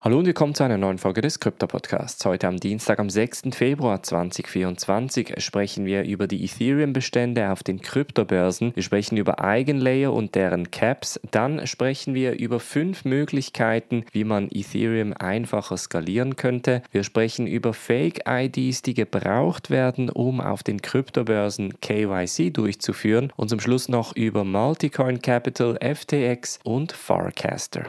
[0.00, 2.24] Hallo und willkommen zu einer neuen Folge des Krypto-Podcasts.
[2.24, 3.48] Heute am Dienstag, am 6.
[3.50, 8.76] Februar 2024 sprechen wir über die Ethereum-Bestände auf den Kryptobörsen.
[8.76, 11.18] Wir sprechen über Eigenlayer und deren Caps.
[11.32, 16.82] Dann sprechen wir über fünf Möglichkeiten, wie man Ethereum einfacher skalieren könnte.
[16.92, 23.32] Wir sprechen über Fake-IDs, die gebraucht werden, um auf den Kryptobörsen KYC durchzuführen.
[23.34, 27.82] Und zum Schluss noch über Multicoin Capital, FTX und Farcaster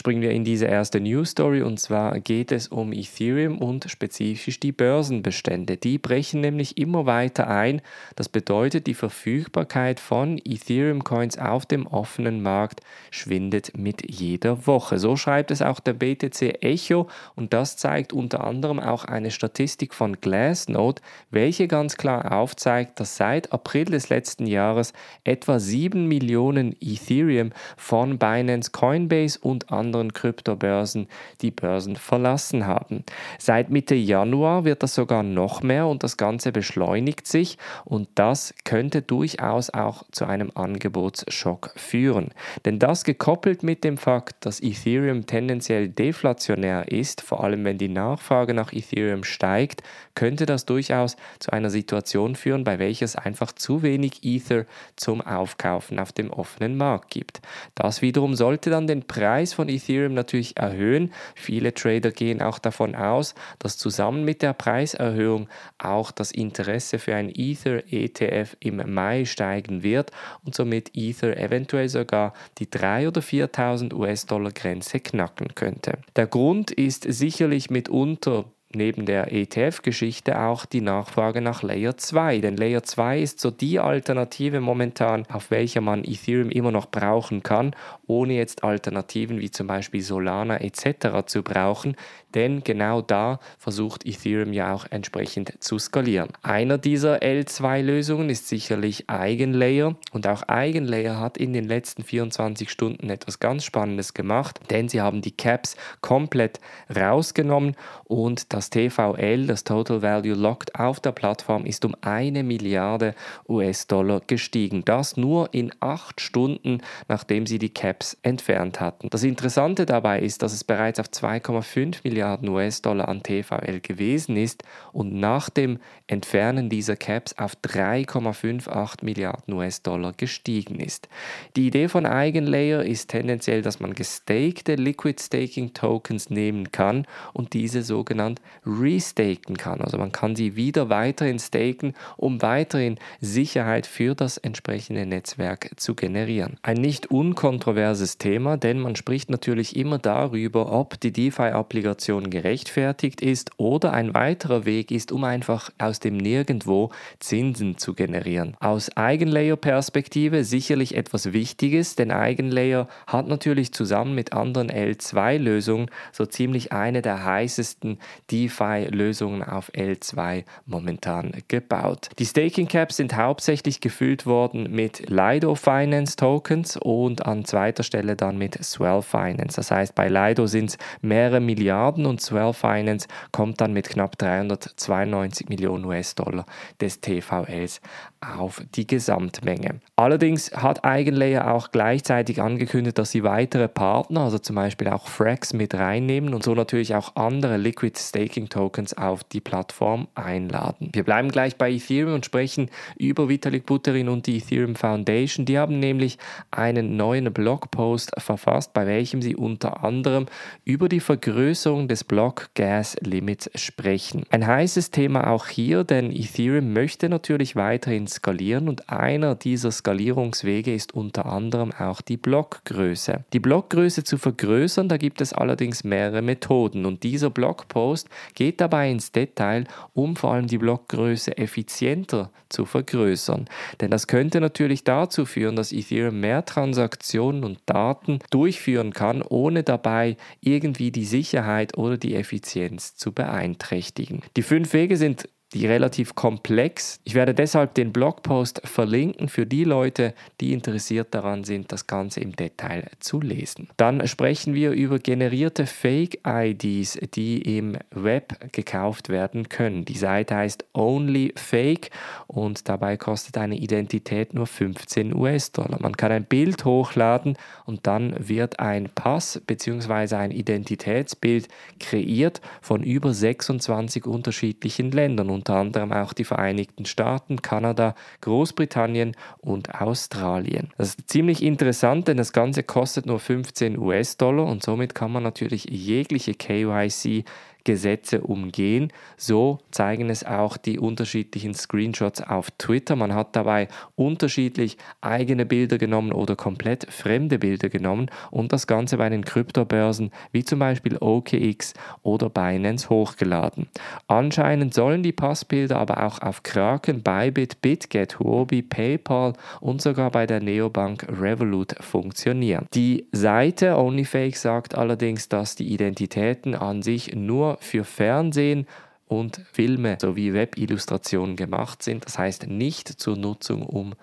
[0.00, 4.58] springen wir in diese erste News Story und zwar geht es um Ethereum und spezifisch
[4.58, 5.76] die Börsenbestände.
[5.76, 7.82] Die brechen nämlich immer weiter ein.
[8.16, 14.98] Das bedeutet, die Verfügbarkeit von Ethereum Coins auf dem offenen Markt schwindet mit jeder Woche.
[14.98, 19.92] So schreibt es auch der BTC Echo und das zeigt unter anderem auch eine Statistik
[19.92, 24.94] von Glassnode, welche ganz klar aufzeigt, dass seit April des letzten Jahres
[25.24, 31.08] etwa 7 Millionen Ethereum von Binance Coinbase und anderen anderen Kryptobörsen
[31.40, 33.04] die Börsen verlassen haben.
[33.38, 38.54] Seit Mitte Januar wird das sogar noch mehr und das Ganze beschleunigt sich und das
[38.64, 42.28] könnte durchaus auch zu einem Angebotsschock führen.
[42.64, 47.88] Denn das gekoppelt mit dem Fakt, dass Ethereum tendenziell deflationär ist, vor allem wenn die
[47.88, 49.82] Nachfrage nach Ethereum steigt,
[50.14, 55.20] könnte das durchaus zu einer Situation führen, bei welcher es einfach zu wenig Ether zum
[55.20, 57.40] Aufkaufen auf dem offenen Markt gibt.
[57.74, 61.12] Das wiederum sollte dann den Preis von Ethereum Ethereum natürlich erhöhen.
[61.34, 67.14] Viele Trader gehen auch davon aus, dass zusammen mit der Preiserhöhung auch das Interesse für
[67.14, 70.10] ein Ether ETF im Mai steigen wird
[70.44, 75.98] und somit Ether eventuell sogar die 3.000 oder 4.000 US-Dollar Grenze knacken könnte.
[76.16, 82.38] Der Grund ist sicherlich mitunter neben der ETF-Geschichte auch die Nachfrage nach Layer 2.
[82.38, 87.42] Denn Layer 2 ist so die Alternative momentan, auf welcher man Ethereum immer noch brauchen
[87.42, 87.74] kann,
[88.06, 91.26] ohne jetzt Alternativen wie zum Beispiel Solana etc.
[91.26, 91.96] zu brauchen.
[92.34, 96.28] Denn genau da versucht Ethereum ja auch entsprechend zu skalieren.
[96.42, 99.96] Einer dieser L2-Lösungen ist sicherlich Eigenlayer.
[100.12, 105.00] Und auch Eigenlayer hat in den letzten 24 Stunden etwas ganz Spannendes gemacht, denn sie
[105.00, 106.60] haben die Caps komplett
[106.94, 107.74] rausgenommen
[108.04, 113.14] und das das TVL, das Total Value Locked auf der Plattform, ist um eine Milliarde
[113.48, 114.84] US-Dollar gestiegen.
[114.84, 119.08] Das nur in acht Stunden, nachdem sie die Caps entfernt hatten.
[119.08, 124.62] Das Interessante dabei ist, dass es bereits auf 2,5 Milliarden US-Dollar an TVL gewesen ist
[124.92, 131.08] und nach dem Entfernen dieser Caps auf 3,58 Milliarden US-Dollar gestiegen ist.
[131.56, 137.54] Die Idee von Eigenlayer ist tendenziell, dass man gestakte Liquid Staking Tokens nehmen kann und
[137.54, 139.80] diese sogenannt restaken kann.
[139.80, 145.94] Also man kann sie wieder weiterhin staken, um weiterhin Sicherheit für das entsprechende Netzwerk zu
[145.94, 146.56] generieren.
[146.62, 153.50] Ein nicht unkontroverses Thema, denn man spricht natürlich immer darüber, ob die DeFi-Applikation gerechtfertigt ist
[153.56, 158.56] oder ein weiterer Weg ist, um einfach aus dem Nirgendwo Zinsen zu generieren.
[158.60, 166.72] Aus Eigenlayer-Perspektive sicherlich etwas Wichtiges, denn Eigenlayer hat natürlich zusammen mit anderen L2-Lösungen so ziemlich
[166.72, 167.98] eine der heißesten
[168.40, 172.08] DeFi-Lösungen auf L2 momentan gebaut.
[172.18, 178.16] Die Staking Caps sind hauptsächlich gefüllt worden mit Lido Finance Tokens und an zweiter Stelle
[178.16, 179.56] dann mit Swell Finance.
[179.56, 184.16] Das heißt, bei Lido sind es mehrere Milliarden und Swell Finance kommt dann mit knapp
[184.18, 186.46] 392 Millionen US-Dollar
[186.80, 187.80] des TVLs
[188.20, 189.80] auf die Gesamtmenge.
[189.96, 195.52] Allerdings hat Eigenlayer auch gleichzeitig angekündigt, dass sie weitere Partner, also zum Beispiel auch Frax
[195.52, 200.90] mit reinnehmen und so natürlich auch andere Liquid Staking Tokens auf die Plattform einladen.
[200.92, 205.46] Wir bleiben gleich bei Ethereum und sprechen über Vitalik Buterin und die Ethereum Foundation.
[205.46, 206.18] Die haben nämlich
[206.50, 210.26] einen neuen Blogpost verfasst, bei welchem sie unter anderem
[210.64, 214.24] über die Vergrößerung des Block Gas Limits sprechen.
[214.30, 220.74] Ein heißes Thema auch hier, denn Ethereum möchte natürlich weiterhin skalieren und einer dieser Skalierungswege
[220.74, 223.24] ist unter anderem auch die Blockgröße.
[223.32, 228.90] Die Blockgröße zu vergrößern, da gibt es allerdings mehrere Methoden und dieser Blogpost geht dabei
[228.90, 229.64] ins Detail,
[229.94, 233.48] um vor allem die Blockgröße effizienter zu vergrößern.
[233.80, 239.62] Denn das könnte natürlich dazu führen, dass Ethereum mehr Transaktionen und Daten durchführen kann, ohne
[239.62, 244.22] dabei irgendwie die Sicherheit oder die Effizienz zu beeinträchtigen.
[244.36, 247.00] Die fünf Wege sind die relativ komplex.
[247.04, 252.20] Ich werde deshalb den Blogpost verlinken für die Leute, die interessiert daran sind, das Ganze
[252.20, 253.68] im Detail zu lesen.
[253.76, 259.84] Dann sprechen wir über generierte Fake-IDs, die im Web gekauft werden können.
[259.84, 261.90] Die Seite heißt Only Fake
[262.28, 265.78] und dabei kostet eine Identität nur 15 US-Dollar.
[265.80, 267.36] Man kann ein Bild hochladen
[267.66, 270.14] und dann wird ein Pass bzw.
[270.14, 271.48] ein Identitätsbild
[271.80, 279.74] kreiert von über 26 unterschiedlichen Ländern unter anderem auch die Vereinigten Staaten, Kanada, Großbritannien und
[279.80, 280.68] Australien.
[280.76, 285.22] Das ist ziemlich interessant, denn das Ganze kostet nur 15 US-Dollar und somit kann man
[285.22, 287.24] natürlich jegliche KYC
[287.64, 288.92] Gesetze umgehen.
[289.16, 292.96] So zeigen es auch die unterschiedlichen Screenshots auf Twitter.
[292.96, 298.96] Man hat dabei unterschiedlich eigene Bilder genommen oder komplett fremde Bilder genommen und das Ganze
[298.96, 303.68] bei den Kryptobörsen wie zum Beispiel OKX oder Binance hochgeladen.
[304.06, 310.26] Anscheinend sollen die Passbilder aber auch auf Kraken, Bybit, BitGet, Huobi, PayPal und sogar bei
[310.26, 312.66] der Neobank Revolut funktionieren.
[312.74, 318.66] Die Seite OnlyFake sagt allerdings, dass die Identitäten an sich nur für Fernsehen
[319.06, 323.94] und Filme sowie Webillustrationen gemacht sind, das heißt nicht zur Nutzung, um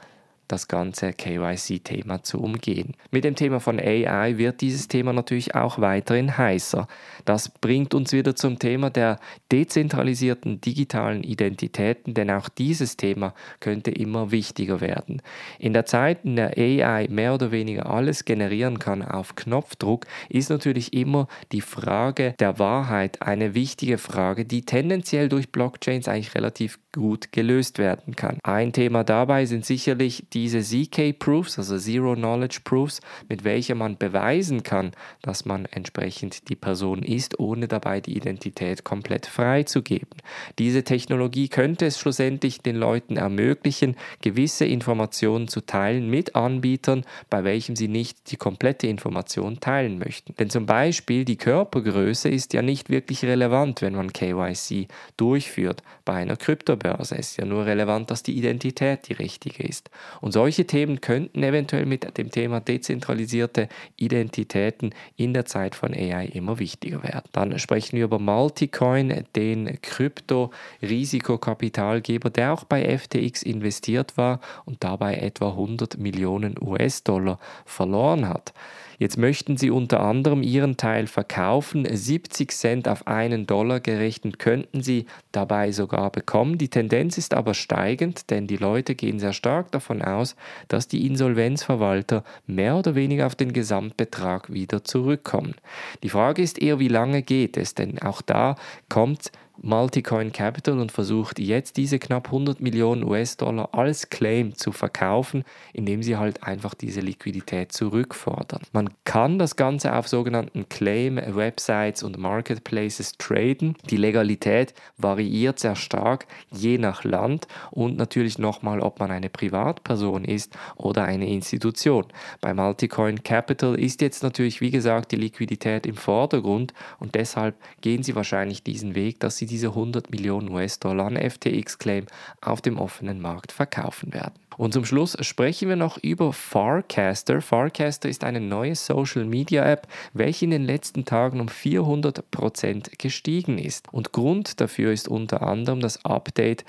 [0.47, 2.95] das ganze KYC-Thema zu umgehen.
[3.11, 6.87] Mit dem Thema von AI wird dieses Thema natürlich auch weiterhin heißer.
[7.25, 9.19] Das bringt uns wieder zum Thema der
[9.51, 15.21] dezentralisierten digitalen Identitäten, denn auch dieses Thema könnte immer wichtiger werden.
[15.59, 20.49] In der Zeit, in der AI mehr oder weniger alles generieren kann auf Knopfdruck, ist
[20.49, 26.79] natürlich immer die Frage der Wahrheit eine wichtige Frage, die tendenziell durch Blockchains eigentlich relativ
[26.97, 28.39] gut gelöst werden kann.
[28.43, 34.63] Ein Thema dabei sind sicherlich diese ZK-Proofs, also Zero Knowledge Proofs, mit welcher man beweisen
[34.63, 34.91] kann,
[35.21, 40.17] dass man entsprechend die Person ist, ohne dabei die Identität komplett freizugeben.
[40.57, 47.43] Diese Technologie könnte es schlussendlich den Leuten ermöglichen, gewisse Informationen zu teilen mit Anbietern, bei
[47.43, 50.33] welchem sie nicht die komplette Information teilen möchten.
[50.37, 56.13] Denn zum Beispiel die Körpergröße ist ja nicht wirklich relevant, wenn man KYC durchführt bei
[56.13, 56.86] einer Kryptobörse.
[56.87, 57.15] Börse.
[57.15, 59.89] Es ist ja nur relevant, dass die Identität die richtige ist.
[60.21, 63.67] Und solche Themen könnten eventuell mit dem Thema dezentralisierte
[63.97, 67.29] Identitäten in der Zeit von AI immer wichtiger werden.
[67.33, 75.15] Dann sprechen wir über Multicoin, den Krypto-Risikokapitalgeber, der auch bei FTX investiert war und dabei
[75.15, 78.53] etwa 100 Millionen US-Dollar verloren hat.
[78.99, 81.87] Jetzt möchten sie unter anderem ihren Teil verkaufen.
[81.89, 86.57] 70 Cent auf einen Dollar gerechnet könnten sie dabei sogar bekommen.
[86.57, 90.35] Die Tendenz ist aber steigend, denn die Leute gehen sehr stark davon aus,
[90.67, 95.55] dass die Insolvenzverwalter mehr oder weniger auf den Gesamtbetrag wieder zurückkommen.
[96.03, 98.57] Die Frage ist eher, wie lange geht es, denn auch da
[98.89, 99.31] kommt
[99.61, 105.43] Multicoin Capital und versucht jetzt diese knapp 100 Millionen US-Dollar als Claim zu verkaufen,
[105.73, 108.61] indem sie halt einfach diese Liquidität zurückfordern.
[108.71, 113.75] Man kann das Ganze auf sogenannten Claim-Websites und Marketplaces traden.
[113.89, 120.23] Die Legalität variiert sehr stark je nach Land und natürlich nochmal, ob man eine Privatperson
[120.23, 122.05] ist oder eine Institution.
[122.41, 128.03] Bei Multicoin Capital ist jetzt natürlich, wie gesagt, die Liquidität im Vordergrund und deshalb gehen
[128.03, 132.05] sie wahrscheinlich diesen Weg, dass sie diese 100 Millionen US-Dollar an FTX-Claim
[132.41, 134.33] auf dem offenen Markt verkaufen werden.
[134.57, 137.41] Und zum Schluss sprechen wir noch über Farcaster.
[137.41, 143.91] Farcaster ist eine neue Social-Media-App, welche in den letzten Tagen um 400% gestiegen ist.
[143.93, 146.65] Und Grund dafür ist unter anderem das Update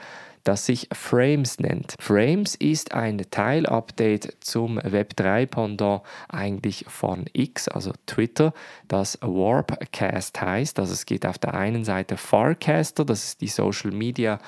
[0.49, 1.95] das sich Frames nennt.
[2.01, 8.55] Frames ist ein Teilupdate zum Web3-Pendant eigentlich von X, also Twitter,
[8.89, 10.79] das Warpcast heißt.
[10.79, 14.39] Also es geht auf der einen Seite Farcaster, das ist die Social Media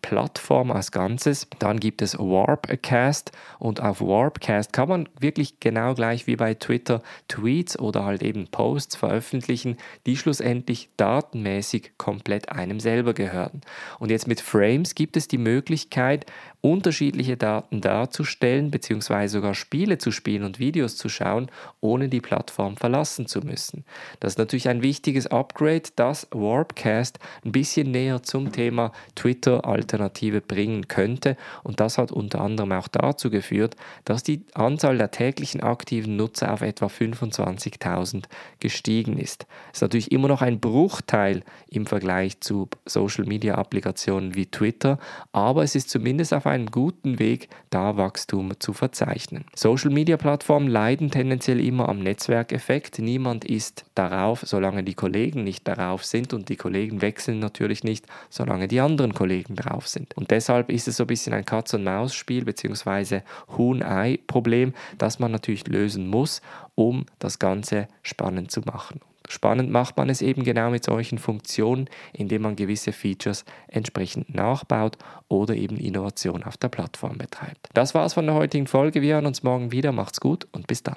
[0.00, 1.48] Plattform als Ganzes.
[1.58, 7.02] Dann gibt es Warpcast und auf Warpcast kann man wirklich genau gleich wie bei Twitter
[7.26, 13.62] Tweets oder halt eben Posts veröffentlichen, die schlussendlich datenmäßig komplett einem selber gehören.
[13.98, 16.26] Und jetzt mit Frames gibt es die Möglichkeit,
[16.60, 21.50] unterschiedliche Daten darzustellen, beziehungsweise sogar Spiele zu spielen und Videos zu schauen,
[21.80, 23.84] ohne die Plattform verlassen zu müssen.
[24.18, 30.88] Das ist natürlich ein wichtiges Upgrade, das Warpcast ein bisschen näher zum Thema Twitter-Alternative bringen
[30.88, 31.36] könnte.
[31.62, 36.52] Und das hat unter anderem auch dazu geführt, dass die Anzahl der täglichen aktiven Nutzer
[36.52, 38.24] auf etwa 25.000
[38.58, 39.46] gestiegen ist.
[39.68, 44.98] Das ist natürlich immer noch ein Bruchteil im Vergleich zu Social-Media-Applikationen wie Twitter,
[45.30, 49.44] aber es ist zumindest auf einem guten Weg, da Wachstum zu verzeichnen.
[49.54, 52.98] Social-Media-Plattformen leiden tendenziell immer am Netzwerkeffekt.
[52.98, 58.06] Niemand ist darauf, solange die Kollegen nicht darauf sind und die Kollegen wechseln natürlich nicht,
[58.30, 60.16] solange die anderen Kollegen drauf sind.
[60.16, 63.20] Und deshalb ist es so ein bisschen ein Katz-und-Maus-Spiel bzw.
[63.56, 66.42] Huhn-Ei-Problem, das man natürlich lösen muss,
[66.74, 69.00] um das Ganze spannend zu machen.
[69.28, 74.96] Spannend macht man es eben genau mit solchen Funktionen, indem man gewisse Features entsprechend nachbaut
[75.28, 77.68] oder eben Innovation auf der Plattform betreibt.
[77.74, 79.02] Das war's von der heutigen Folge.
[79.02, 79.92] Wir hören uns morgen wieder.
[79.92, 80.96] Macht's gut und bis dann.